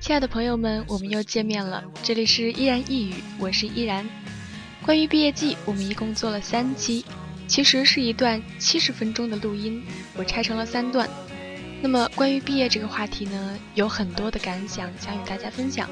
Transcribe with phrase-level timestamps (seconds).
[0.00, 1.82] 亲爱的朋友们，我们又见面了。
[2.04, 4.08] 这里是依然一语，我是依然。
[4.82, 7.04] 关于毕业季，我们一共做了三期，
[7.48, 9.82] 其实是一段七十分钟的录音，
[10.16, 11.08] 我拆成了三段。
[11.82, 15.88] 那么关于毕业这个话题呢，有很多的感想想与大家分享。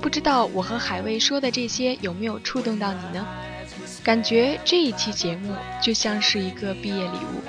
[0.00, 3.26] 不知道我和海卫说的这些有没有触动到你呢？
[4.04, 7.42] 感觉这一期节目就像是一个毕业礼物，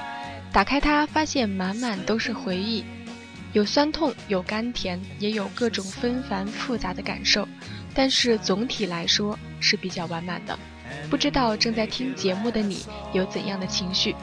[0.51, 2.83] 打开它，发现满满都是回忆。
[3.53, 7.47] 有酸痛，有甘甜，也有各种纷繁复杂的感受，
[7.93, 10.57] 但是总体来说是比较完满的。
[11.09, 14.15] 不知道正在听节目的你有怎样的情绪？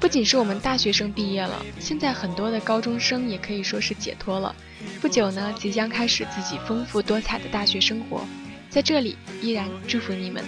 [0.00, 4.54] 不仅是我们大学生毕业了，现在很多的高中生也可以说是解脱了。
[5.00, 8.26] 不久呢，即将开始自己丰富多彩的大学生活，
[8.68, 10.44] 在这里依然祝福你们。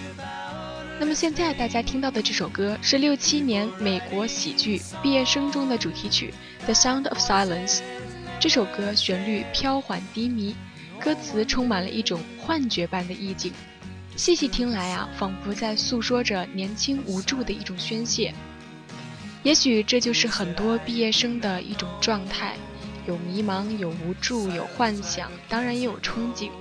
[1.01, 6.31] 那么现在大家听到的这首歌是六七年美国喜剧《毕业生》中的主题曲
[6.65, 7.77] 《The Sound of Silence》。
[8.39, 10.55] 这首歌旋律飘缓低迷，
[10.99, 13.51] 歌词充满了一种幻觉般的意境。
[14.15, 18.31] 细细听来啊，仿佛在诉说着年轻无助的一种宣泄。
[19.41, 22.55] 也许这就是很多毕业生的一种状态：
[23.07, 26.51] 有迷茫，有无助，有幻想，当然也有憧憬。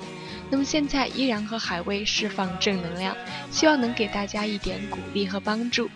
[0.50, 3.16] 那么现在依然和海威释放正能量，
[3.50, 5.88] 希望能给大家一点鼓励和帮助。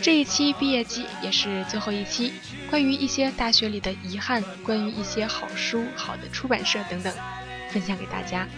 [0.00, 2.32] 这一期毕业季也是最后一期，
[2.70, 7.12] 关于一些大学里的遗憾，关于一些好书、好的出版社等等，
[7.68, 8.48] 分享给大家。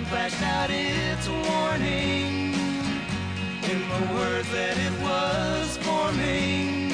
[0.00, 2.54] Sign flashed out its warning
[3.64, 6.92] in the words that it was forming.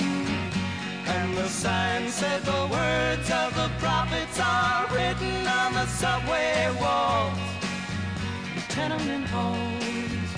[1.07, 7.39] And the sign said the words of the prophets are written on the subway walls,
[8.69, 10.31] tenement halls,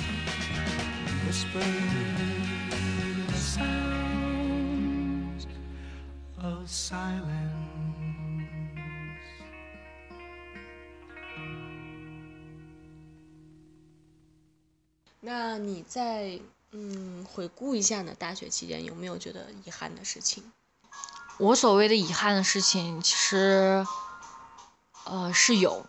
[1.27, 1.65] whispered
[3.29, 4.77] the sounds
[6.43, 7.58] of silence.
[15.31, 16.41] 那你在
[16.73, 18.15] 嗯回顾一下呢？
[18.19, 20.43] 大学期间有没有觉得遗憾的事情？
[21.37, 23.87] 我所谓的遗憾的事情，其实
[25.05, 25.85] 呃是有。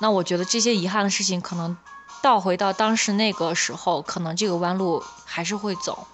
[0.00, 1.76] 那我觉得这些遗憾的事情，可能
[2.20, 6.08] 倒回到当时那个时候，可能这个弯路还是会走，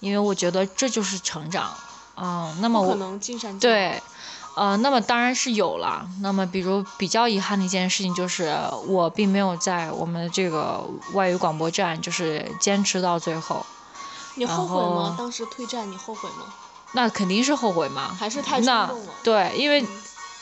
[0.00, 1.74] 因为我觉得这就是成长。
[2.16, 2.94] 嗯，那么我
[3.58, 4.02] 对。
[4.56, 6.08] 呃，那么当然是有了。
[6.22, 8.56] 那么，比如比较遗憾的一件事情就是，
[8.88, 13.64] 我并没有在我们这个外语广播站就是坚持到最后。
[14.36, 15.14] 你后悔吗？
[15.18, 16.46] 当时退站你后悔吗？
[16.92, 18.16] 那肯定是后悔嘛。
[18.18, 19.12] 还是太冲动了。
[19.22, 19.84] 对，因为，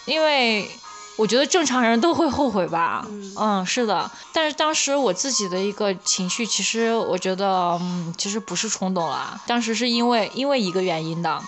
[0.04, 0.70] 因为
[1.16, 3.04] 我觉得正常人都会后悔吧。
[3.36, 4.08] 嗯，是的。
[4.32, 9.40] 但是当时我自己的一个情绪，其实我觉得，嗯，其实不是冲动啦。
[9.44, 11.42] 当时是因为因为一个原因的。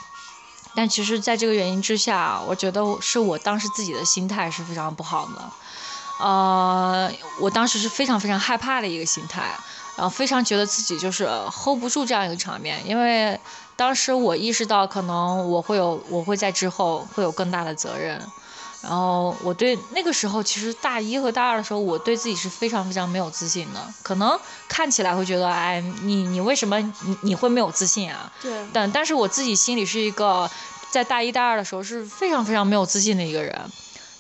[0.76, 5.50] 但其实，在这个原因之下，我觉得是我当时自己的心态是非常不好的，
[6.24, 7.10] 呃，
[7.40, 9.58] 我当时是非常非常害怕的一个心态，
[9.96, 13.40] 然后非常觉得自己就是 hold 不住这样一个场面，因为
[13.74, 18.20] 当时我意识到可能我会有，我会在之后会有更大的责任。
[18.82, 23.84] 然后我对那个时候，其实大一和大二的时候，我对自己是非常非常没有自信的。
[24.04, 28.30] 可能看起来会觉得，哎，你你为什么你你会没有自信啊？
[28.40, 28.52] 对。
[28.72, 30.48] 但但是我自己心里是一个，
[30.96, 33.54] 在大一大二的时候是非常非常没有自信的一个人。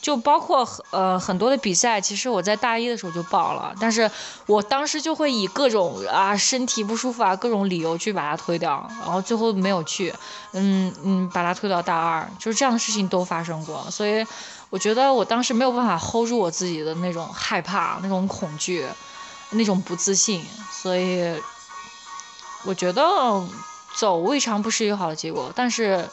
[0.02, 4.08] 就包括呃很多的比赛，其实我在大一的时候就报了，但是
[4.44, 10.12] 我当时就会以各种啊身体不舒服啊各种理由去把它推掉，然后最后没有去，
[10.52, 14.24] 嗯嗯把它推到大二，就是这样的事情都发生过，所以
[14.68, 18.86] 我觉得我当时没有办法 hold 住我自己的那种害怕、那种恐惧、
[19.50, 21.34] 那种不自信，所以
[22.64, 23.02] 我觉得
[23.96, 26.08] 走未尝不是一个好的结果，但是。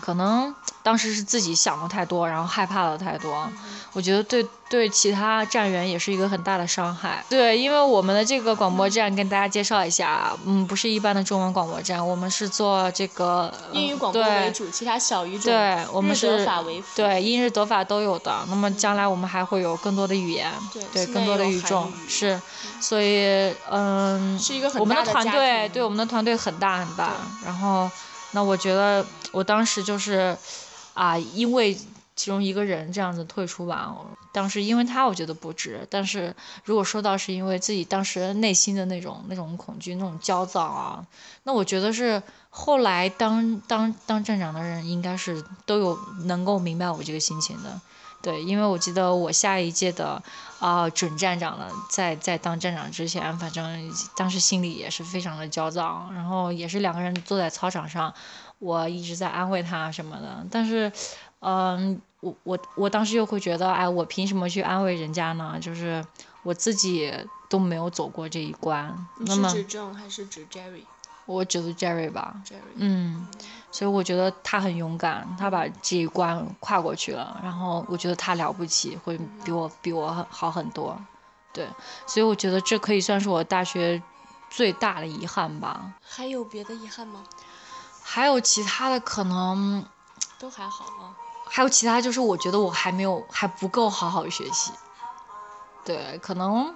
[0.00, 3.48] 可能当时是自己想的太多，然后害怕的太多。
[3.92, 7.24] 我觉得对对其他站员也是一个很大的伤害。
[7.28, 18.32] 对，因为我们的这个广播站跟大家介绍一下，嗯，不是一般的中文广播站，我们是做这个英语广播为主，其他小语种，对，我们是法为辅，对，英日德法都有的。
[18.48, 20.48] 那么将来我们还会有更多的语言，
[20.92, 22.40] 对，更多的语种是，
[22.80, 27.10] 所以嗯，是一个我们的团队，对我们的团队很大很大。
[27.44, 27.90] 然后，
[28.32, 30.36] 那我觉得我当时就是
[30.94, 31.76] 啊，因为。
[32.16, 33.96] 其中一个人这样子退出吧，
[34.30, 41.06] 当时因为他我觉得不值，但是如果说到是因为自己当时内心的那种那种恐惧、那种焦躁啊，
[41.44, 47.80] 那我觉得是后来当当当站长的人应该是都有能够明白我这个心情的，
[48.22, 50.22] 对，因为我记得我下一届的
[50.58, 58.12] 啊准站长了，在在当站长之前，反正当时心里也是非常的焦躁，然后也是两个人坐在操场上，
[58.58, 60.92] 我一直在安慰他什么的，但是
[61.40, 62.00] 嗯。
[62.20, 65.56] 我我我当时又会觉得，哎，我凭什么去安慰人家呢？
[65.58, 66.04] 就是
[66.42, 67.10] 我自己
[67.48, 68.94] 都没有走过这一关。
[69.20, 70.82] 那么，是指 John 还是指 Jerry？
[71.34, 72.34] 我觉得 Jerry 吧。
[72.44, 72.58] Jerry。
[72.76, 73.26] 嗯，
[73.70, 77.40] 所以我觉得他很勇敢，他把这一关跨过去了。
[77.42, 81.00] 然后我觉得他了不起，会比我比我好很多。
[81.52, 81.68] 对，
[82.06, 84.02] 所以我觉得这可以算是我大学
[84.50, 85.92] 最大的遗憾吧。
[86.02, 87.22] 还有别的遗憾吗？
[88.02, 89.84] 还有其他的可能。
[90.38, 91.14] 都还好啊。
[91.52, 94.72] 还有其他，就是我觉得我还没有还不够好好学习，
[95.84, 96.72] 对，可能，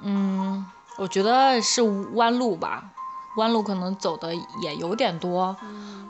[0.00, 0.64] 嗯，
[0.96, 1.82] 我觉得是
[2.14, 2.84] 弯路吧，
[3.36, 5.56] 弯路可能走的也有点多，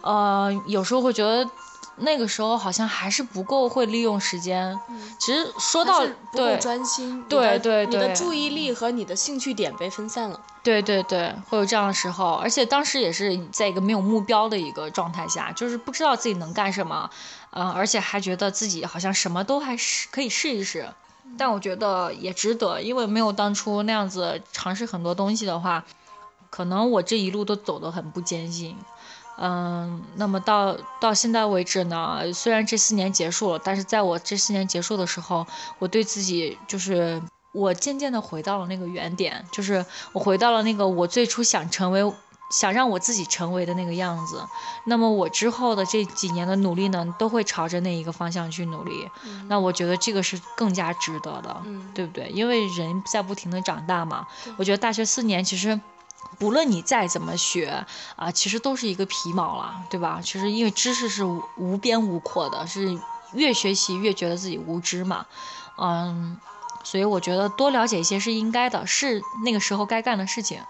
[0.03, 1.49] 呃，有时候会觉得。
[1.97, 4.77] 那个时候好像还是不够会利用时间，
[5.17, 6.59] 其实说到对。
[6.59, 17.09] 专心，对对对，你的注意力和你的兴趣点被分散了，对对对，会有这样的时候，而且当时也是在一个没有目标的一个状态下，就是不知道自己能干什么，
[17.53, 20.89] 嗯，而且还觉得自己好像什么都还是可以试一试，
[21.39, 25.85] 但我觉得也值得，因为没有当初那样子尝试很多东西的话，
[26.55, 28.77] 可能我这一路都走得很不艰辛。
[29.37, 35.45] 嗯，那么到到现在为止呢，虽然这四年结束了，但是在我这四年结束的时候，
[35.81, 37.21] 我对自己就是
[37.51, 42.13] 我渐渐的回到了那个原点，就是我回到了那个我最初想成为、
[42.53, 44.41] 想让我自己成为的那个样子。
[44.87, 49.11] 那么我之后的这几年的努力呢，都会朝着那一个方向去努力。
[49.49, 51.61] 那我觉得这个是更加值得的，
[51.93, 52.29] 对不对？
[52.29, 54.29] 因为人在不停的长大嘛。
[54.57, 55.81] 我觉得大学四年其实。
[56.39, 57.87] 不论你再怎么学
[58.17, 60.21] 啊，其实都是一个皮毛了，对吧？
[60.23, 61.25] 其实因为知识是
[61.57, 62.99] 无边无阔的，是
[63.33, 65.27] 越学习越觉得自己无知嘛，
[65.79, 66.39] 嗯，
[66.83, 70.61] 所以我觉得多了解一些是应该的，是那个时候该干的事情。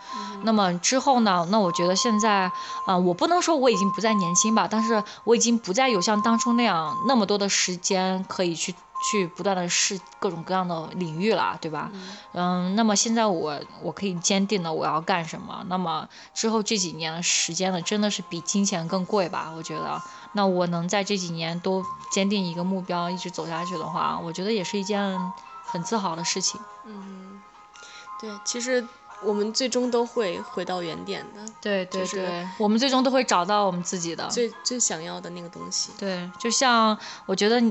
[0.42, 1.46] 那么之后呢？
[1.50, 2.50] 那我觉得现在
[2.86, 8.74] 啊，我不能说我已经不再年轻吧，但是我已经不再有像当初那样那么多的时间可以去。
[9.04, 11.92] 去不断的试各种各样的领域了，对吧？
[12.32, 15.62] 嗯，那么现在我我可以坚定的我要干什么？
[15.68, 19.52] 那么之后这几年的时间呢，真的是比金钱更贵吧？
[19.54, 20.00] 我觉得，
[20.32, 25.20] 那我能在这几年都坚定一个目标，一直走下去的话，我觉得也是一件
[25.66, 26.58] 很自豪的事情。
[26.86, 27.42] 嗯，
[28.18, 28.82] 对，其实
[29.22, 31.44] 我们最终都会回到原点的。
[31.60, 35.90] 对对对，我们最终都会找到我们自己的最最想要的那个东西。
[35.98, 37.62] 对，就像我觉得。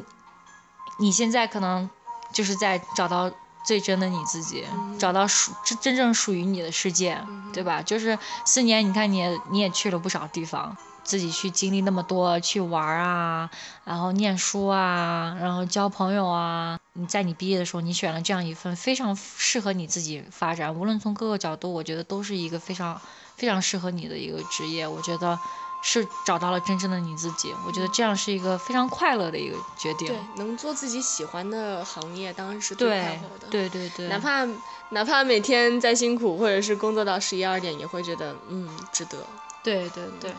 [1.04, 1.90] 你现在可能
[2.32, 3.30] 就是在找到
[3.66, 4.64] 最真的你自己，
[4.98, 7.82] 找到属真真正属于你的世界，对吧？
[7.82, 13.50] 就是四年，你看你也你也去了不少地方，自己去经历那么多，去玩啊，
[13.84, 16.80] 然后念书啊，然后交朋友啊。
[16.94, 23.02] 你在你毕业的时候，你选了这样一份非常适合你自己发展，无论从各个角度，我觉得都是一个非常
[23.36, 24.88] 非常适合你的一个职业。
[24.88, 25.38] 我觉得。
[25.86, 30.08] 是找到了真正的你自己，我觉得这样是一个非常快乐的一个决定。
[30.08, 33.48] 对，能做自己喜欢的行业，当然是最快乐的。
[33.52, 34.08] 对对对。
[34.08, 34.48] 哪怕
[34.92, 39.18] 哪怕每天再辛苦，或者是工作到十一二点，也会觉得嗯值得。
[39.62, 40.34] 对对对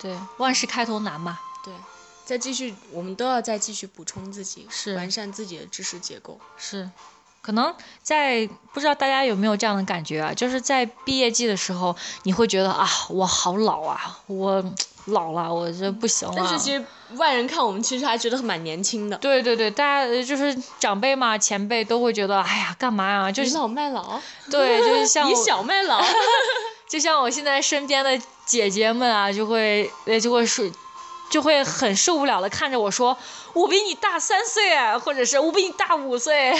[0.00, 1.38] 对，万事开头难嘛。
[1.64, 1.72] 对，
[2.24, 6.40] 再继续，我们都要再继续补充自己，是完善自己的知识结构。
[6.56, 6.90] 是。
[7.40, 10.32] 可能在不知道大家有没有这样的感觉啊？
[10.34, 14.62] 就是在毕业季的时候，你会觉得啊，我好老啊，我
[15.06, 16.34] 老了，我这不行了。
[16.36, 16.84] 但是其实
[17.16, 19.16] 外人看我们，其实还觉得蛮年轻的。
[19.16, 23.32] 对对对，大家就是长辈嘛，前辈都会觉得，哎呀，干嘛呀？
[23.32, 24.20] 就是倚老卖老。
[24.50, 26.02] 对，就是像 以小卖老。
[26.88, 30.64] 就像我现在身边的姐姐们啊，就会呃就会说。
[31.30, 33.16] 就会很受不了的看着我说，
[33.52, 36.54] 我比你大三岁，或者是我比你大五岁。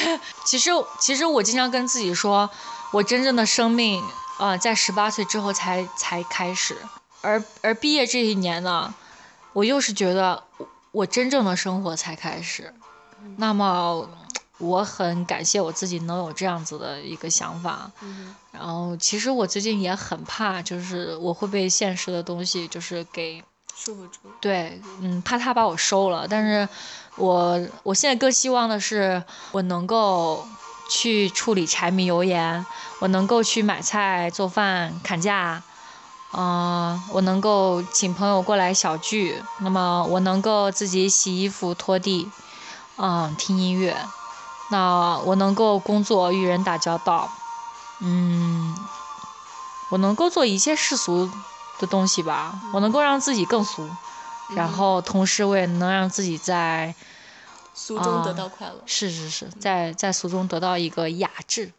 [0.45, 2.49] 其实，其实我经常跟自己说，
[2.93, 4.03] 我真正的生命，
[4.39, 6.77] 呃，在十八岁之后才才开始。
[7.21, 8.95] 而而毕业这一年呢，
[9.53, 10.45] 我又是觉得
[10.93, 12.73] 我真正的生活才开始。
[13.37, 14.09] 那么
[14.59, 17.91] 我很感谢我自己能有这样子的一个想法。
[18.01, 23.43] 嗯然后其实我最近也很怕，就是我会被现实的东西就是给
[23.85, 24.19] 束缚住。
[24.41, 26.27] 对，嗯，怕他把我收了。
[26.29, 26.69] 但是
[27.17, 30.45] 我我现在更希望的是，我能够
[30.89, 32.65] 去处理柴米油盐，
[33.01, 35.63] 我能够去买菜、做饭、砍价，
[36.33, 42.31] 嗯、我能够请朋友过来小聚，那么我能够自己洗衣服、拖地，
[42.97, 43.97] 嗯，听音乐，
[44.71, 47.31] 那我能够工作与人打交道，
[48.01, 48.75] 嗯，
[49.91, 51.31] 我能够做一切世俗
[51.79, 53.89] 的东西吧，我能够让自己更俗，
[54.55, 56.95] 然后同时我也能让自己在
[57.75, 58.75] 俗中得啊到快乐。
[58.87, 61.71] 是是是，在在俗中得到一个雅致。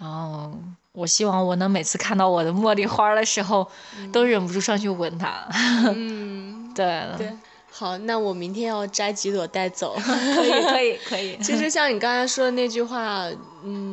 [0.00, 0.52] 然后
[0.90, 3.66] 我希望我能每次看到我的茉莉花的时候，
[4.12, 5.46] 都忍不住上去闻它。
[5.94, 7.32] 嗯， 对，对。
[7.74, 9.96] 好，那我明天要摘几朵带走。
[10.04, 11.38] 可以可以可以。
[11.38, 13.24] 其实像你刚才说的那句话，
[13.64, 13.91] 嗯，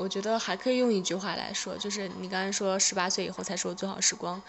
[0.00, 4.40] 我觉得还可以用一句话来说，就是你刚才说十八岁以后才是我最好时光，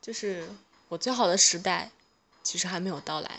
[0.00, 0.48] 就是
[0.88, 1.90] 我最好的时代，
[2.42, 3.30] 其实还没有到来，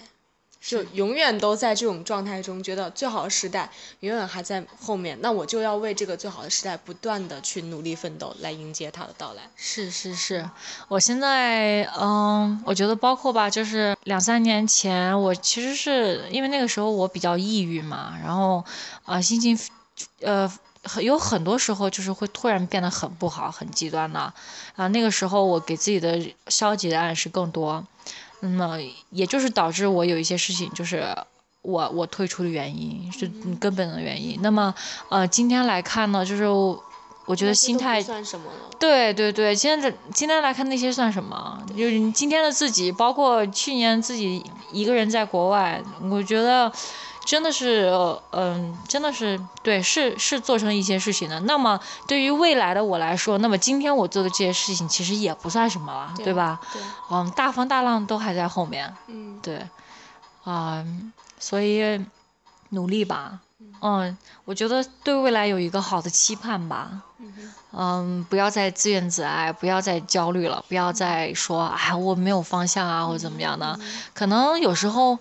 [0.62, 3.72] 就永远都在这种状态中，觉得最好的时代
[4.02, 9.42] 永远还在后面，那我就要为这个最好的时代不断的去努力奋斗，来迎接它的到来。
[9.56, 10.48] 是是是，
[10.88, 18.64] 我现在嗯，我觉得包括吧，就是两三年前，我其实是因为那个时候我比较抑郁嘛，然后
[19.06, 19.58] 啊、心情
[20.22, 20.48] 呃
[21.02, 24.34] 有很多时候就是会突然变得很不好、很极端的
[24.76, 27.86] 啊、那个时候我给自己的消极的暗示更多，
[28.40, 28.78] 那么
[29.10, 31.16] 也就是导致我有一些事情就是。
[31.64, 34.40] 我我退出的原因是根本的原因。
[34.42, 34.74] 那么，
[35.10, 36.84] 呃，今天来看呢，就是我
[37.28, 38.76] 我觉得心态算什么了。
[38.80, 41.64] 对对对，今天这今天来看那些算什么？
[41.78, 46.72] 就是你今天的自己，包括去年自己一个人在国外，我觉得
[47.24, 51.40] 真的是，呃嗯、真的是对，是是做成一些事情的。
[51.42, 56.60] 那么对于未来的我来说，那么今天我做的这些事情其实也不算什么了，对吧？
[56.74, 59.66] 对，嗯，大风大浪都还在后面，嗯，对，
[60.44, 60.84] 啊、
[61.40, 62.04] 所以
[62.70, 63.40] 努力吧。
[63.84, 67.02] 嗯，我觉得对未来有一个好的期盼吧。
[67.74, 73.80] 嗯，不要再自怨自艾，不要再焦虑了，不要再说哎我没有方向啊或者怎么样的。
[74.14, 75.18] 可能有时候，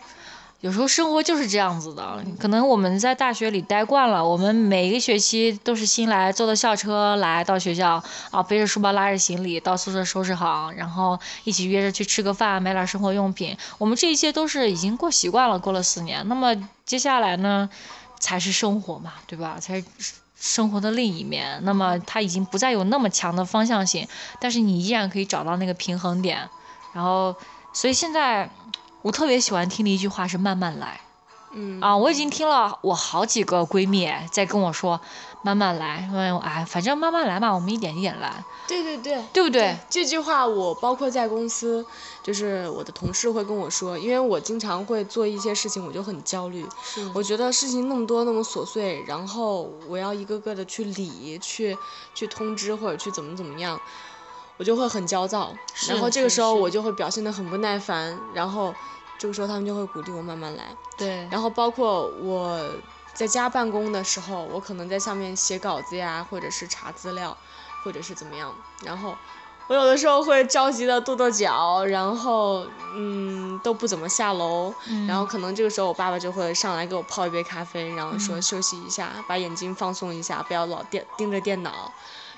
[0.61, 2.23] 有时候生活就是这样子的。
[2.39, 13.57] 可能我们在大学里待惯了，我们每一个学期都是新来，坐的校车来到学校啊，背着书包拉着行李到宿舍收拾好，然后一起约着去吃个饭，买点生活用品。
[13.79, 16.27] 我们这一切都是已经过习惯了，过了四年。
[16.29, 17.71] 那么接下来呢，
[18.19, 19.57] 才是生活嘛，对吧？
[19.59, 19.87] 才是
[20.39, 21.59] 生活的另一面。
[21.63, 24.07] 那么它已经不再有那么强的方向性，
[24.39, 26.51] 但是你依然可以找到那个平衡点。
[26.93, 27.35] 然后，
[27.73, 28.51] 所以现在
[29.03, 31.01] 我特别喜欢听的一句话是“慢慢来”。
[31.53, 35.01] 嗯啊，我已经听了我好几个闺蜜在跟我说
[35.43, 39.77] “慢慢来”，嗯，哎，反正慢慢来嘛，我们一点一点来，对对对，对不对？
[39.89, 41.85] 这句话我包括在公司，
[42.23, 46.65] 就是我的同事会跟我说，因为我经常会做一些事情，我就很焦虑。
[46.85, 51.77] 是我觉得事情那么多，那么琐碎，然后我要一个个的去理、去
[52.15, 53.81] 去通知或者去怎么怎么样，
[54.61, 55.57] 我就会很焦躁。
[55.89, 58.75] 然后这个时候我就会表现得很不耐烦，然后
[59.19, 60.65] 这个时候他们就会鼓励我慢慢来。
[60.99, 62.61] 对，然后包括我
[63.15, 67.35] 在家办公的时候，我可能在上面写稿子呀，或者是查资料，
[67.83, 68.55] 或者是怎么样。
[68.85, 69.17] 然后
[69.67, 74.75] 我有的时候会着急的跺跺脚，然后嗯都不怎么下楼。
[74.89, 81.91] 嗯然后可能这个时候我爸爸就会上来给我泡一杯咖啡，然后说嗯休息一下，把眼睛放松一下，不要老电盯着电脑，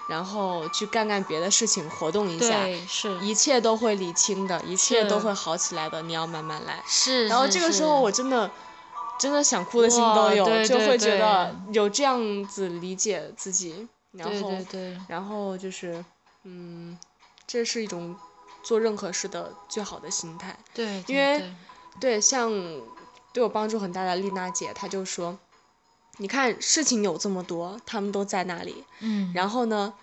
[0.09, 2.67] 然后去干干别的事情，活动一下。
[2.89, 6.83] 是一切都会理清的，一切都会好起来的，你要慢慢来。
[6.87, 8.51] 是，然后这个时候我真的
[9.19, 16.05] 真的想哭的心都有，对对就会觉得有这样子理解自己，然后对对，然后就是
[16.45, 16.99] 嗯，
[17.47, 18.17] 这是一种
[18.63, 20.59] 做任何事的最好的心态。
[20.75, 21.55] 对，因为对
[22.01, 22.51] 对，像
[23.33, 25.39] 对我帮助很大的丽娜姐，她就说，
[26.19, 29.95] 你看事情有这么多，他们都在那里，嗯，然后呢，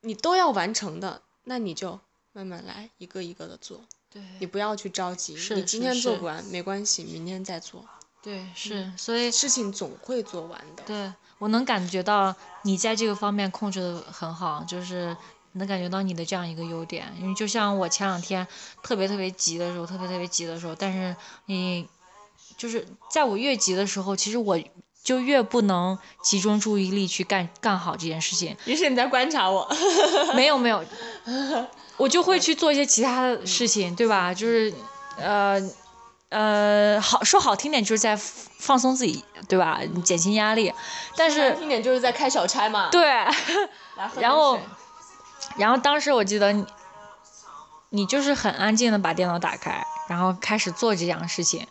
[0.00, 1.98] 你都要完成的，那你就
[2.32, 3.80] 慢慢来，一个一个的做。
[4.10, 7.84] 对你不要去着急，是你今天做不完没关系，明天再做。
[8.22, 10.82] 对是，所以事情总会做完的。
[10.84, 15.16] 对我能感觉到你在这个方面控制的很好，就是
[15.52, 17.12] 能感觉到你的这样一个优点。
[17.20, 18.46] 因为就像我前两天
[18.82, 21.14] 特别特别急的时候，特别特别急的时候，但是
[21.46, 21.88] 你
[22.56, 24.58] 就是在我越急的时候，其实我
[25.04, 28.56] 就越不能集中注意力去干干好这件事情。
[28.64, 29.70] 于是你在观察我。
[30.34, 30.82] 没有没有，
[31.98, 34.32] 我就会去做一些其他的事情，对吧？
[34.34, 34.72] 就是
[35.16, 35.60] 呃，
[36.30, 39.78] 呃，好说好听点就是在放松自己，对吧？
[40.02, 40.72] 减轻压力，
[41.16, 42.88] 但是听点就是在开小差嘛。
[42.90, 43.04] 对，
[44.18, 44.58] 然后
[45.56, 46.64] 然后当时我记得你，
[47.90, 51.66] 你就是很安静的把电脑打开，然后开始做这样的事情，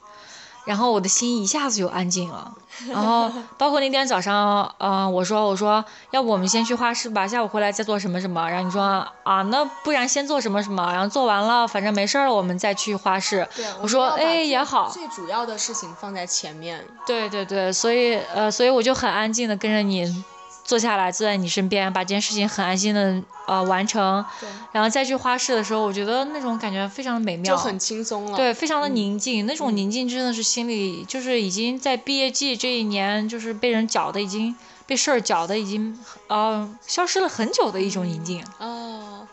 [0.66, 2.52] 然后我的心一下子就安静了。
[2.90, 8.50] 然后包括那天早上，嗯、我说我说要不我们先去画室吧，下午回来再做什么什么。
[8.50, 8.82] 然后你说
[9.24, 13.48] 啊，那不然先做什么什么，然后做完了反正没事儿了，我们再去画室。
[13.56, 16.84] 对，我说哎也好，最主要的事情放在前面。
[17.06, 20.24] 对对对，所以呃，所以我就很安静的跟着你
[20.64, 24.24] 坐下来，坐在你身边，把这件事情很安心的呃完成，
[24.72, 28.38] 然后再去花市的时候，我觉得那种感觉非常的美妙，就很轻松了。
[28.38, 34.56] 对，非常的宁静，那种嗯宁静真的是心里就是已经在毕业季这一年，就是被人搅的已经
[34.88, 38.42] 被事儿搅的已经呃消失了很久的一种宁静。
[38.60, 39.28] 哦，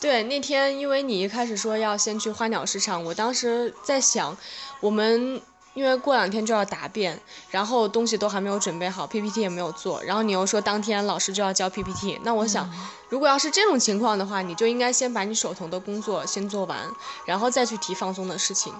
[0.00, 4.36] 对，那天因为你一开始说要先去花鸟市场，我当时在想，
[4.80, 5.40] 我们
[5.76, 12.66] 因为过两天就要答辩，然后东西都还没有准备好，PPT 也没有做，然后你又说当天老师就要交 PPT，那我想，
[13.10, 16.90] 如果要是这种情况的话，你就应该先把你手头的工作先做完，
[17.26, 18.72] 然后再去提放松的事情。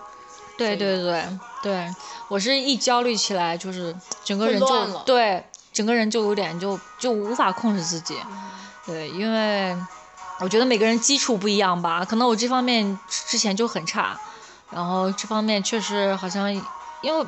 [0.57, 1.23] 对对对
[1.63, 1.95] 对，
[2.29, 8.23] 我是一焦虑起来，就是整个人就对，整个人就有点就就无法控制自己。
[8.27, 8.51] 嗯
[8.87, 9.77] 对，因为
[10.39, 14.19] 我觉得每个人基础不一样吧，可能我这方面之前就很差，
[14.71, 16.55] 然后这方面确实好像，
[17.07, 17.27] 因为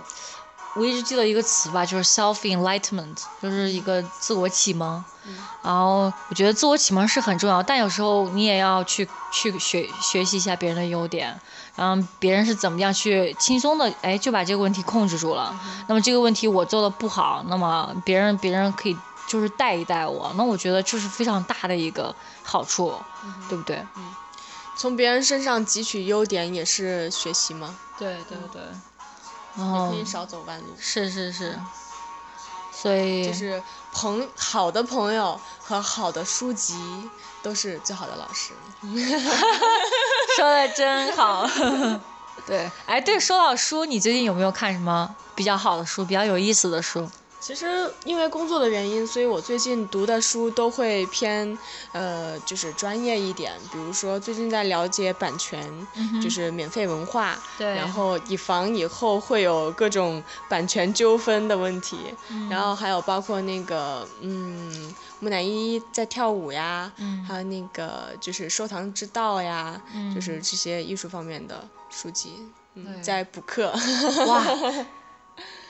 [0.74, 5.04] 我一直记得一个词吧，就是 self enlightenment，就是一个自我启蒙。
[5.62, 11.38] 然后我觉得自我启蒙是很重要，但有时候你也要去去学学习一下别人的优点，
[11.76, 15.54] 然后别人是怎么样去轻松的哎就把这个问题控制住了。
[15.86, 18.96] 那么这个问题我做的不好，那么别人别人可以
[19.28, 22.94] 就是带一带我，那我觉得这是非常大的一个好处，
[23.48, 23.80] 对不对？
[24.76, 27.74] 从别人身上汲取优点也是学习吗？
[27.98, 28.97] 对对对，然
[29.56, 30.66] 也可以少走弯路。
[30.78, 31.58] 是是是，
[32.70, 33.62] 所以就是
[33.92, 37.10] 朋好的朋友和好的书籍
[37.42, 38.52] 都是最好的老师。
[40.36, 41.48] 说的真好。
[42.46, 47.10] 对，哎，对，说到书，你最近有没有看什么比较好的书，比较有意思的书？
[47.40, 47.66] 其实
[48.04, 51.56] 因为工作的原因，所以我最近读的书都会偏，
[51.92, 53.60] 呃，就是专业一点。
[53.70, 55.86] 比如说最近在了解版权，
[56.20, 57.40] 就是免费文化，
[57.76, 62.12] 然后以防以后会有各种版权纠纷的问题。
[62.30, 73.70] 嗯然后还有包括那个，嗯，木乃伊在跳舞呀，嗯还有那个就是收藏之道呀，嗯就是这些艺术方面的书籍，嗯，在补课。
[74.26, 74.44] 哇，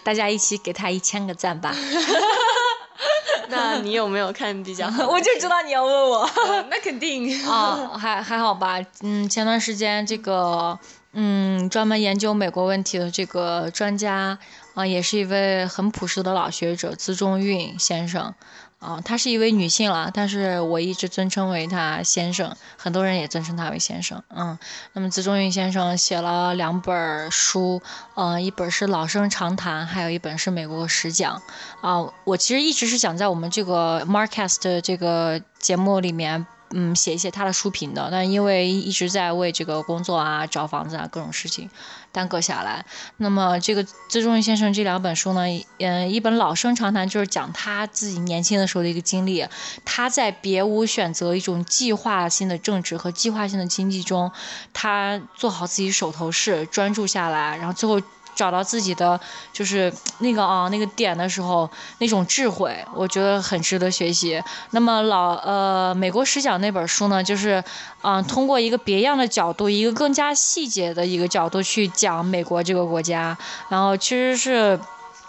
[0.08, 1.76] 大家一起给他一千个赞吧！
[3.50, 6.20] 那你有没有看比较好 我就知道你要问我。
[6.46, 7.46] 呃那肯定。
[7.46, 8.80] 啊， 还还好吧。
[9.02, 10.78] 嗯，前段时间这个
[11.12, 14.38] 嗯，专门研究美国问题的这个专家
[14.72, 18.34] 啊，也是一位很朴实的老学者，资中运先生。
[18.78, 24.22] 啊，她是一位女性了，但是我一直尊称为她先生，很多人也尊称她为先生。
[24.28, 24.56] 嗯，
[24.92, 27.82] 那么资中运先生写了两本儿书，
[28.14, 31.42] 嗯，一本是《老生常谈》，还有一本是《美国史讲》。
[31.86, 41.70] 啊，我其实一直是想在我们这个 Marcast 这个节目里面，嗯，写一些他的书评的，但因为一直在为这个工作啊、找房子啊各种事情
[42.12, 42.84] 耽搁下来。
[43.16, 45.42] 那么这个资中运先生这两本书呢，
[45.78, 49.46] 嗯，一本《老生常谈》就是讲他自己年轻的时候的一个经历，
[49.84, 54.30] 他在别无选择一种计划性的政治和计划性的经济中，
[54.72, 58.00] 他做好自己手头事，专注下来，然后最后。
[58.38, 59.18] 找到自己的
[59.52, 64.40] 就是那个啊那个点的时候，那种智慧，我觉得很值得学习。
[64.70, 67.60] 那么老呃美国史讲那本书呢，就是
[68.02, 73.36] 嗯、呃通过一个别样的角度，一个更加细节的一个角度去讲美国这个国家，
[73.68, 74.78] 然后其实是，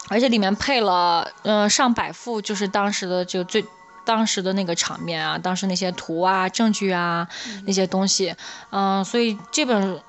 [0.08, 3.64] 而且里面配了呃上百幅，就是当时的就最。
[4.02, 7.28] 当时的那个场面啊，当时那些图啊、证据啊、
[7.66, 8.34] 那些东西，
[8.70, 10.00] 嗯、所以这本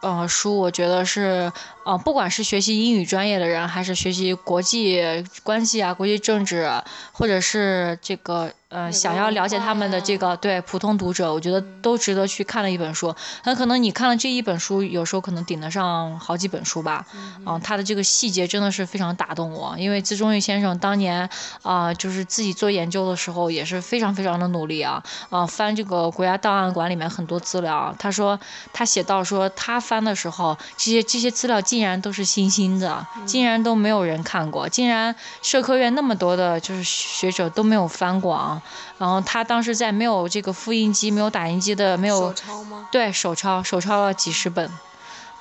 [0.00, 1.52] 呃书，我觉得是
[1.84, 5.02] 呃，不管是学习英语专业的人，还是学习国际
[5.42, 6.70] 关系啊、国际政治，
[7.12, 13.14] 或者是这个呃想要了解他们的这个对普通读者，我觉得都值得去看的一本书。
[13.42, 17.06] 很可能你看了这一本书，有时候可能顶得上好几本书吧。
[17.46, 21.28] 嗯、他的这个细节真的是非常打动我，因为资中玉先生当年
[21.62, 28.38] 啊、就是自己做研究的时候也是非常非常的努力啊，啊、翻这个国家档案馆里面很多资料，他说
[28.72, 38.60] 他写到说他翻的时候，这些这些资料竟然都是新兴的，竟然都没有人看过，竟然社科院那么多的就是学者都没有翻过啊。
[38.98, 42.88] 然后他当时在没有这个复印机、没有打印机的、没有手抄吗？
[42.90, 44.68] 对手抄手抄了几十本，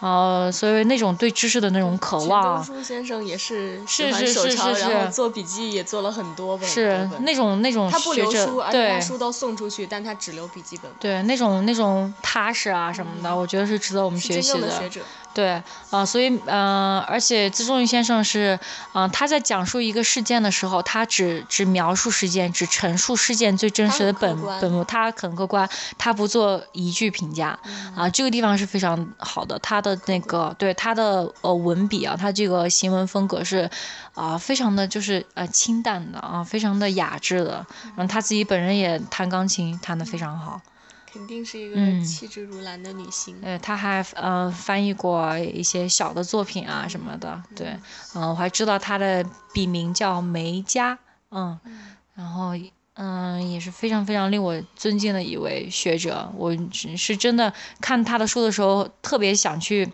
[0.02, 4.80] 呃，所以那种对知识的那种渴望，钱先生也是是是是是是。
[4.82, 8.92] 然后做笔记也做了很多本，是那种那种他不留书，而且对。
[8.92, 10.92] 他书都送出去，但他只留笔记本。
[11.00, 15.02] 对那种那种踏实啊什么的，我觉得是值得我们学习正的学者，
[15.34, 15.62] 对，
[15.92, 18.60] 啊、所以，嗯、而且资中宇先生是，
[18.94, 33.70] 嗯、他在讲述一个事件的时候，他只只描述事件，只陈述事件最真实的本本末，他很客观，他不做一句评价，嗯啊，这个地方是非常好的，他的那个对他的呃文笔啊，他这个行文风格是，
[34.16, 37.66] 啊、非常的就是呃清淡的啊，非常的雅致的，
[37.96, 40.60] 然后他自己本人也弹钢琴，弹得非常好。
[41.12, 43.38] 肯定是一个嗯气质如兰的女性。
[43.42, 47.76] 呃，她还呃翻译过一些小的作品啊什么的，对，
[48.16, 50.98] 嗯、我还知道她的笔名叫梅佳，
[51.32, 51.60] 嗯，
[52.16, 52.52] 然后
[52.94, 56.56] 嗯、也是非常非常令我尊敬的一位学者，我
[56.98, 59.92] 是真的看她的书的时候特别想去。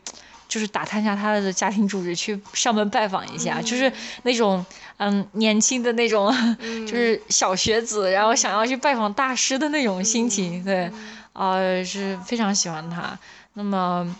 [0.47, 3.91] 就是打探一下他的家庭住址，去上门拜访一下，就是
[4.23, 4.65] 那种
[4.97, 6.33] 嗯年轻的那种，
[6.85, 10.91] 就是小学子，然后想要去拜访大师的那种心情，对，
[11.33, 13.17] 呃，是非常喜欢他。
[13.53, 14.15] 那么，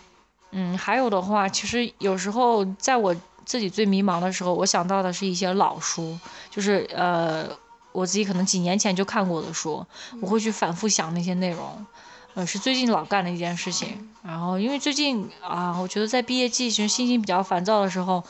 [0.50, 6.18] 嗯，还有的话，其实有时候在我自己最迷茫的时候，我想到的是一些老书，
[6.50, 7.48] 就是呃，
[7.92, 9.86] 我自己可能几年前就看过的书，
[10.20, 11.86] 我会去反复想那些内容。
[12.34, 14.10] 呃，是最近老干的一件事情。
[14.26, 18.22] 然后，因为最近啊，我觉得在毕业季其实心情比较烦躁的时候，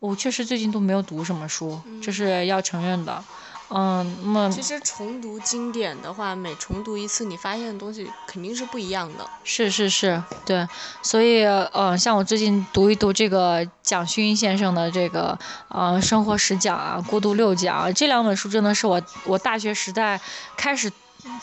[0.00, 3.22] 我确实最近都没有读什么书，这是要承认的。
[3.68, 9.28] 嗯，那么其实重读经典的话，每重读一次，你发现的东西肯定是不一样的。
[9.42, 10.66] 是是是，对，
[11.02, 15.36] 所以嗯，像我最近读一读这个蒋勋先生的这个
[15.68, 20.20] 呃《生活十讲》啊，《孤独六讲》啊这两本书，真的是我我大学时代
[20.56, 20.88] 开始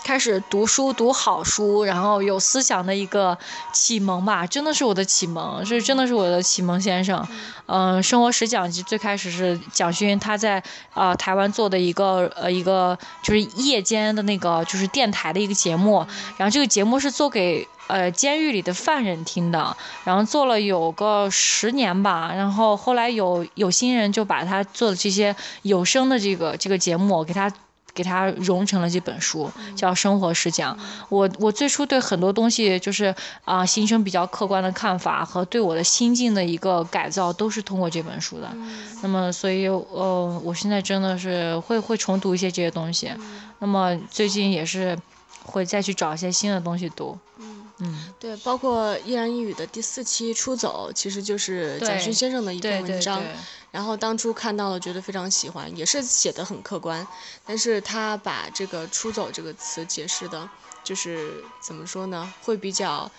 [0.04, 3.38] 开始读书读好书，然后有思想的一个
[3.72, 7.26] 启蒙吧，真的是我的启蒙，是真的是我的启蒙先生。
[7.66, 10.62] 嗯、生活十讲》最开始是蒋勋他在
[10.94, 16.06] 呃台湾做的一个呃一个就是夜间的那个就是电台的一个节目，
[16.38, 27.52] 然后这个节目是做给呃监狱里的犯人听的，然后做了有个十年吧，然后后来有有新人就把他做的这些有声的这个这个节目给他。
[27.94, 30.76] 给它融成了这本书，叫《生活实讲》。
[31.10, 33.14] 我我最初对很多东西就是
[33.46, 38.50] 啊、形成比较客观的看法和对我的心境的一个改造，都是通过这本书的。
[39.02, 43.12] 那么，所以呃，我现在真的是会会重读一些这些东西。
[43.60, 44.98] 那么最近也是
[45.46, 47.18] 会再去找一些新的东西读。
[47.80, 53.22] 嗯对，包括《一然一语》的第四期《出走》，其实就是蒋勋先生的一篇文章。
[53.72, 57.06] 然后当初看到了，觉得非常喜欢，也是写的很客观，
[57.44, 60.48] 但是他把这个“出走”这个词解释的，
[60.84, 63.10] 就是怎么说呢，会比较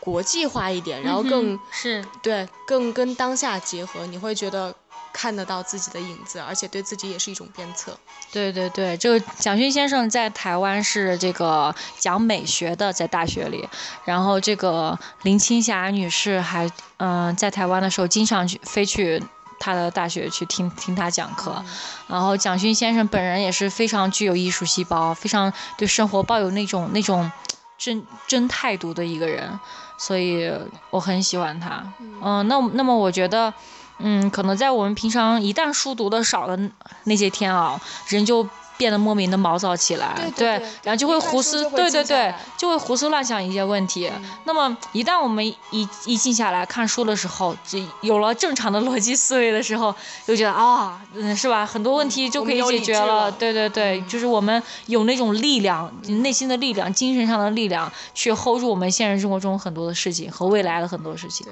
[0.00, 4.74] 国际化一点，然后更、嗯是对，更跟当下结合，你会觉得
[5.20, 7.98] 看得到自己的影子，而且对自己也是一种鞭策。
[8.30, 13.68] 对对对，这个蒋勋先生在台湾是这个讲美学的，在大学里。
[14.04, 19.20] 然后这个林青霞女士还嗯、在台湾的时候经常去飞去
[19.58, 21.64] 他的大学去听听他讲课。
[22.06, 27.28] 然后蒋勋先生本人也是非常具有艺术细胞，非常对生活抱有那种那种
[27.76, 29.58] 真真态度的一个人，
[29.98, 30.48] 所以
[30.90, 31.92] 我很喜欢他。
[32.22, 33.52] 嗯、那那么我觉得。
[33.98, 36.58] 嗯，可能在我们平常一旦书读的少的
[37.04, 44.08] 那些天啊，人就变得莫名的毛躁起来，对对对然后就会胡思，对对对就会胡思乱想一些问题。
[44.44, 49.92] 那么一旦我们一一静下来看书的时候，就有了正常的 逻辑思维的时候，
[50.24, 51.66] 就觉得啊，嗯，是吧？
[51.66, 61.44] 很多问题就可以解决了对对对，就是我们有那种力量，内心的力量、精神上的力量，去 hold 住我们现实生活中很多的事情和未来的很多事情。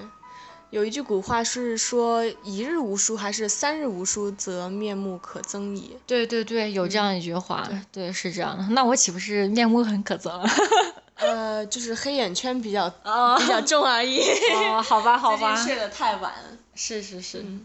[0.71, 5.97] 有一句古话是说：“一日无书，还是三日无书，则面目可憎矣。
[6.07, 8.65] 对对对，有这样一句话，对，是这样的。
[8.71, 10.49] 那我岂不是面目很可憎了？”
[11.17, 14.21] 呃，就是黑眼圈比较哦比较重而已。
[14.55, 16.33] 哦，好吧，好吧，睡得太晚。
[16.75, 17.65] 是是是，嗯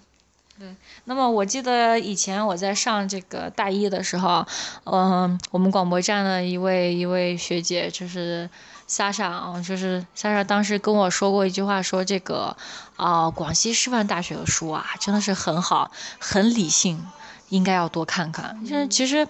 [0.57, 0.73] 对。
[1.03, 4.45] 那么我记得以前我在上这个大一的时候，
[4.85, 8.49] 嗯、我们广播站的一位一位学姐就是
[8.91, 12.57] 莎莎啊，就是莎莎当时跟我说过一句话，说这个
[12.97, 17.01] 啊、广西师范大学的书啊，真的是很好，很理性，
[17.47, 18.65] 应该要多看看。
[18.65, 19.25] 就是其实。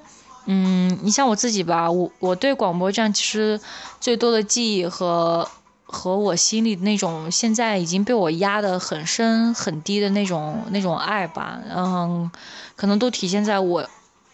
[0.46, 3.62] 嗯，你像我自己吧，我我对广播站其实
[4.00, 5.48] 最多的记忆和
[5.86, 12.32] 和我心里那种现在已经被我压得很深很低的那种那种爱吧，嗯，
[12.76, 13.88] 可能都体现在我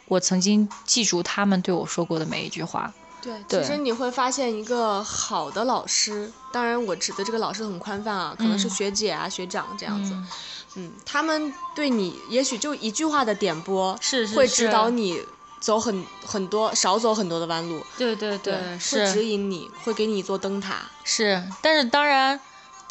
[0.07, 2.93] 我曾经记住他们对我说过的每一句话。
[3.21, 3.61] 对，对。
[3.61, 10.27] 其实你会发现一个好的老师，当然我指的这个老师很宽泛啊，可能是嗯学姐啊、学长这样子，嗯。
[10.75, 13.97] 嗯，他们对你也许就一句话的点拨，
[14.35, 15.19] 会指导你
[15.59, 18.99] 走很很多少走很多的弯路，对对对，是。
[18.99, 20.83] 会指引你，会给你一座灯塔。
[21.03, 22.39] 是，但是当然，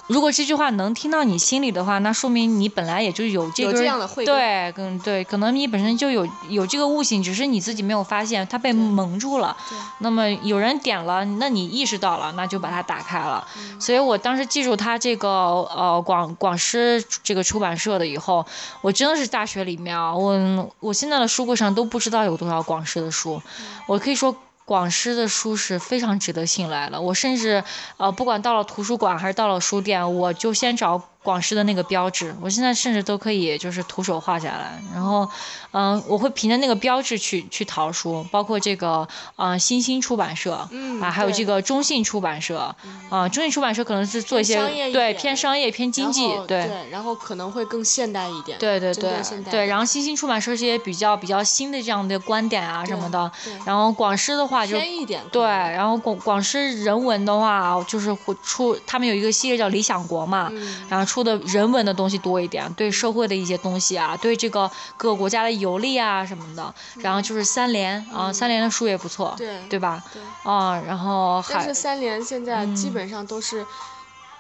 [0.09, 9.57] 如果这句话能听到你心里的话，那说明你本来也就有这有个这样的慧根对，跟对，可能你本身就有有这个悟性，只是你自己没有发现，它被蒙住了。
[9.69, 13.47] 对那么有人点了，那你意识到了，那就把它打开了。
[13.59, 18.47] 嗯所以我当时记住他这个呃广广师这个出版社的以后，
[18.81, 23.43] 我真的是大学里面啊，我我现在的书柜上都不知道有多少广师的书，
[23.87, 24.35] 我可以说。
[24.67, 27.63] 广师的书是非常值得信赖的，我甚至，
[27.99, 35.29] 呃，不管到了图书馆还是到了书店，我就先找广师的那个标志，我现在甚至都可以就是徒手画下来，然后，
[35.73, 42.73] 嗯、我会凭着那个标志去去淘书，包括这个，呃，新兴出版社，嗯啊，还有这个中信出版社，
[43.11, 44.57] 啊，中信出版社可能是做一些
[44.93, 46.65] 对偏商业、偏经济，对。
[46.69, 48.57] 对，然后可能会更现代一点。
[48.59, 49.13] 对对对
[49.51, 53.29] 对然后新兴出版社这些比较比较新的这样的观点啊什么的，
[53.65, 70.03] 然后广师的话就偏一点对，然后广广师人文的话，就是会出他们有一个系列叫理想国嘛，嗯然后出的人文的东西多一点，对社会的一些东西啊，对这个各个国家的游历啊什么的，然后就是三联啊，三联的书也不错，嗯对对吧？
[70.13, 73.67] 对啊，然后还但是三联现在基嗯本上都是，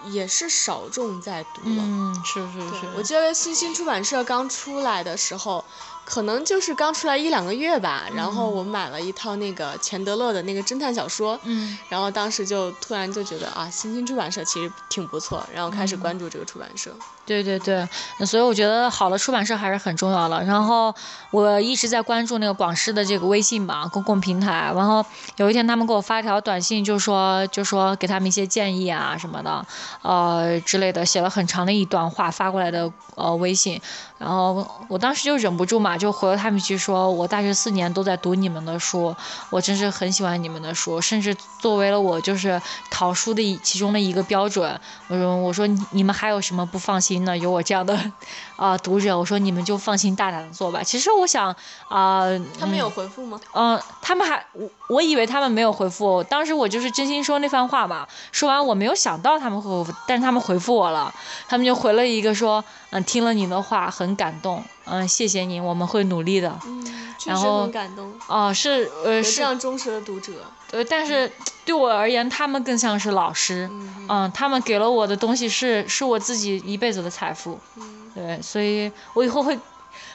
[0.06, 1.82] 也是少众在读了。
[1.82, 5.64] 嗯，是是是，我记得新兴出版社刚出来的时候，
[6.06, 16.94] 可能就是刚出来一两个月吧，然后我买了一套那个钱德勒的那个侦探小说，嗯然后当时就突然就觉得啊，新兴出版社其实挺不错，然后开嗯始关注这个出版社。
[17.26, 17.84] 对对对，
[18.24, 20.40] 所以我觉得好的出版社还是很重要的。
[20.44, 20.94] 然后
[21.32, 24.70] 我一直在关注那个广师的这个微信嘛，公共平台。
[24.76, 29.66] 然后有一天他们给我发一条短信，就说就说给他们一些建议啊什么的，
[30.02, 33.82] 呃之类的，写了很长的一段话发过来的呃微信。
[34.18, 39.14] 然后我当时就忍不住嘛，就回了他们一句说，我大学四年都在读你们的书，
[39.50, 44.80] 我真是很喜欢你们的书，甚至作为了我就是淘书的其中的一个标准。
[45.08, 47.36] 我说我说你们还有什么不放心的？
[47.36, 48.12] 有我这样的
[48.56, 50.82] 啊、读者，我说你们就放心大胆的做吧。
[50.82, 51.54] 其实我想
[51.88, 52.24] 啊，
[52.58, 53.38] 他们有回复吗？
[53.52, 58.06] 嗯、他们还我我以为他们没有回复，当时我就是真心说那番话嘛。
[58.32, 61.12] 说完我没有想到他们会回复，但是他们回复我了，
[61.48, 66.58] 他们就回了一个说，嗯，听了你的话很感动，嗯，谢谢您，我们会努力的。
[66.64, 66.84] 嗯，
[67.18, 70.32] 确实然后很感动，哦、是呃是这样忠实的读者。
[70.68, 71.30] 对，但是
[71.64, 79.56] 对我而言，他们更像是老师，嗯嗯，他们给了我的东西是是我自己一辈子的财富，嗯对，所以我以后会，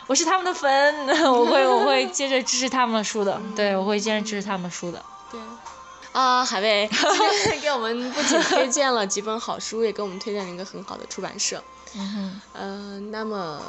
[0.08, 5.02] 我是他们的粉， 我会我会接着支持他们的书的，对，我会接着支持他们的书的。
[5.32, 5.40] 对。
[6.12, 11.64] 啊，海威 今天给我们不仅推荐了几本好书，也给我们推荐了一个很好的出版社。
[11.96, 13.62] 嗯哼，嗯、那么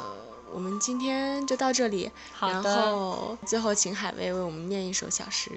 [0.51, 2.11] 我们今天就到这里。
[2.41, 5.51] 然好的后最后请海威为我们念一首小诗。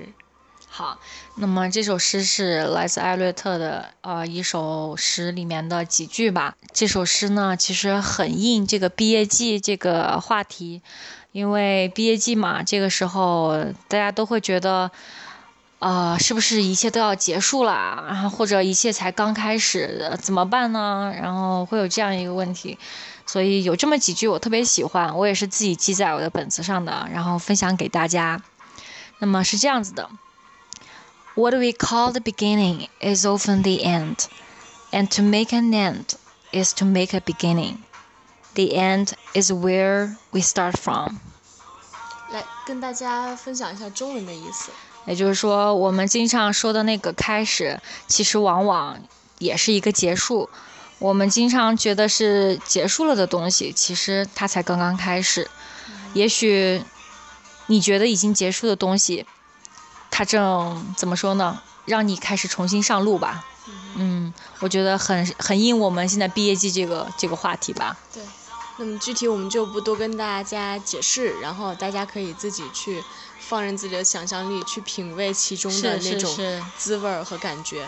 [0.79, 0.99] 好，
[1.37, 6.55] 那么这首诗是来自艾略特的呃一首诗里面的几句吧。
[6.75, 10.83] 这首诗呢，其实很应这个毕业季这个话题，
[11.33, 13.57] 因为毕业季嘛，这个时候
[13.89, 14.91] 大家都会觉得。
[15.79, 18.05] 啊、是不是一切都要结束了？
[18.09, 21.15] 然后或者一切才刚开始，怎么办呢？
[21.19, 22.79] 然后会有这样一个问题，
[23.27, 28.43] 所以有这么几句我特别喜欢，我也是自己记在我的本子上的，然后分享给大家。
[29.19, 30.09] 那么是这样子的
[31.36, 34.26] ：What we call the beginning is often the end,
[34.92, 36.16] and to make an end
[36.52, 37.78] is to make a beginning.
[38.54, 41.20] The end is where we start from.
[42.32, 44.72] 来跟大家分享一下中文的意思。
[45.06, 49.02] 也就是说，我们经常说的那个开始，其实往往
[49.40, 50.50] 也是一个结束。
[51.00, 55.50] 我们经常觉得是结束了的东西，其实它才刚刚开始。
[56.14, 56.84] 也许
[57.66, 59.26] 你觉得已经结束的东西，
[60.17, 61.61] 它正怎么说呢？
[61.85, 63.45] 让你开始重新上路吧。
[63.97, 67.95] 嗯，我觉得很很应我们现在毕业季这个这个话题吧。
[68.15, 68.23] 对，
[68.79, 73.05] 那么具体我们就不多跟大家解释，然后大家可以自己去
[73.39, 76.35] 放任自己的想象力，去品味其中的那种
[76.79, 77.87] 滋味儿和感觉。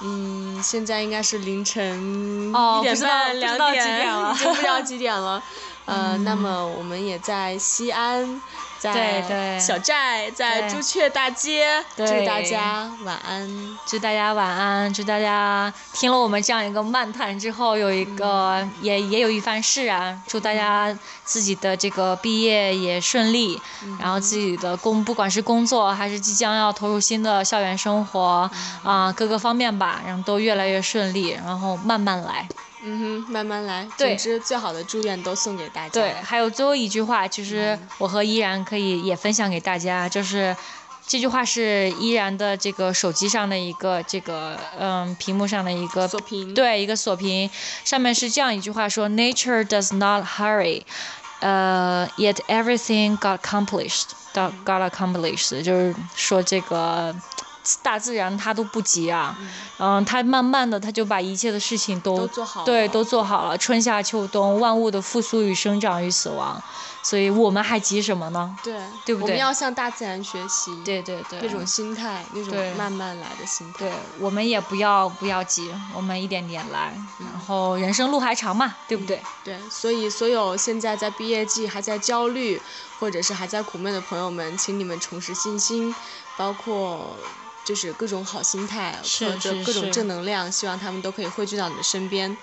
[0.00, 5.40] 嗯，现在应该是凌晨哦一点半、两点，几点了 已经不知道几点了。
[5.86, 8.42] 呃，那么我们也在西安，
[8.78, 13.78] 在小寨，在朱雀大街，祝大家晚安。
[13.86, 20.20] 祝大家晚安，祝大家听了我们这样一个漫谈之后，有一个、也也有一番释然。
[20.26, 23.60] 祝大家自己的这个毕业也顺利，
[24.00, 28.50] 然后自己的工不管是工作还是即将要投入新的校园生活
[28.82, 32.48] 啊、各个方面吧，然后都越来越顺利，然后慢慢来。
[32.88, 33.84] 嗯哼，慢慢来。
[33.98, 35.90] 对总之，最好的祝愿都送给大家。
[35.90, 40.56] 对，还有最后一句话，其实我和依然可以也分享给大家，就是
[41.04, 46.54] 这句话是依然的这个手机上的一个这个嗯屏幕上的一个锁屏。
[46.54, 47.50] 对，一个锁屏，
[47.84, 50.82] 上面是这样一句话说：“Nature does not hurry,
[51.40, 54.10] 呃、yet everything got accomplished.
[54.32, 57.14] got got accomplished，就是说这个
[57.82, 59.36] 大自然它都不急啊，
[59.78, 66.62] 嗯，它慢慢的它就把一切的事情都都做好了对，都做好了，春夏秋冬万物的复苏与生长与死亡，
[67.02, 68.56] 所以我们还急什么呢？
[68.62, 68.74] 对
[69.04, 70.76] 对不对我们要向大自然学习。
[70.84, 73.78] 对对对，那种心态，那种慢慢来的心态。
[73.86, 79.20] 对，我们也不要不要急，我们一点点来，然后人生路还长嘛，对不对？
[79.44, 82.60] 对，所以所有现在在毕业季还在焦虑，
[83.00, 85.94] 或者是还在苦闷的朋友们，请你们重拾信心，
[86.36, 87.16] 包括
[87.66, 92.34] 就是各种好心态或者各种正能量，希望他们都可以汇聚到你的身边，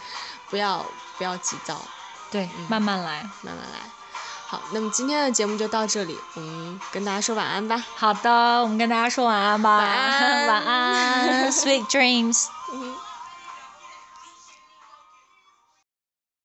[0.49, 0.85] 不要
[1.17, 1.81] 不要急躁，
[2.29, 3.21] 对，慢慢来。
[3.41, 3.79] 慢慢来。
[4.45, 7.81] 好，那么今天的节目就到这里，我们跟大家说晚安吧。
[7.95, 8.29] 好的，
[8.61, 12.47] 我们跟大家说晚安吧，晚安 晚安，Sweet dreams。
[12.47, 12.62] 嗯